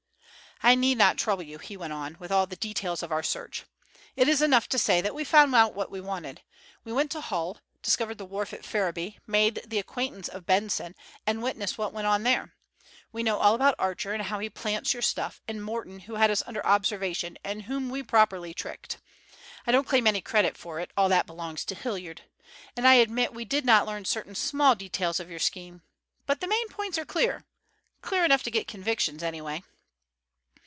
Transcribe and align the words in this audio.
"I 0.63 0.75
need 0.75 0.99
not 0.99 1.17
trouble 1.17 1.41
you," 1.41 1.57
he 1.57 1.75
went 1.75 1.91
on, 1.91 2.17
"with 2.19 2.31
all 2.31 2.45
the 2.45 2.55
details 2.55 3.01
of 3.01 3.11
our 3.11 3.23
search. 3.23 3.65
It 4.15 4.27
is 4.27 4.43
enough 4.43 4.69
to 4.69 4.77
say 4.77 5.01
that 5.01 5.15
we 5.15 5.23
found 5.23 5.55
out 5.55 5.73
what 5.73 5.89
we 5.89 5.99
wanted. 5.99 6.43
We 6.83 6.93
went 6.93 7.09
to 7.13 7.21
Hull, 7.21 7.57
discovered 7.81 8.19
the 8.19 8.27
wharf 8.27 8.53
at 8.53 8.63
Ferriby, 8.63 9.17
made 9.25 9.63
the 9.65 9.79
acquaintance 9.79 10.27
of 10.27 10.45
Benson, 10.45 10.93
and 11.25 11.41
witnessed 11.41 11.79
what 11.79 11.93
went 11.93 12.05
on 12.05 12.21
there. 12.21 12.53
We 13.11 13.23
know 13.23 13.39
all 13.39 13.55
about 13.55 13.73
Archer 13.79 14.13
and 14.13 14.21
how 14.21 14.37
he 14.37 14.51
plants 14.51 14.93
your 14.93 15.01
stuff, 15.01 15.41
and 15.47 15.63
Morton, 15.63 16.01
who 16.01 16.13
had 16.13 16.29
us 16.29 16.43
under 16.45 16.63
observation 16.63 17.39
and 17.43 17.63
whom 17.63 17.89
we 17.89 18.03
properly 18.03 18.53
tricked. 18.53 18.99
I 19.65 19.71
don't 19.71 19.87
claim 19.87 20.05
any 20.05 20.21
credit 20.21 20.55
for 20.55 20.79
it; 20.79 20.91
all 20.95 21.09
that 21.09 21.25
belongs 21.25 21.65
to 21.65 21.75
Hilliard. 21.75 22.21
And 22.77 22.87
I 22.87 22.93
admit 22.93 23.33
we 23.33 23.45
did 23.45 23.65
not 23.65 23.87
learn 23.87 24.05
certain 24.05 24.35
small 24.35 24.75
details 24.75 25.19
of 25.19 25.27
your 25.31 25.39
scheme. 25.39 25.81
But 26.27 26.39
the 26.39 26.45
main 26.47 26.69
points 26.69 26.99
are 26.99 27.05
clear—clear 27.05 28.23
enough 28.23 28.43
to 28.43 28.51
get 28.51 28.67
convictions 28.67 29.23
anyway." 29.23 29.63